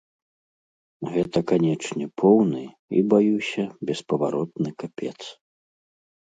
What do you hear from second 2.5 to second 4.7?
і, баюся, беспаваротны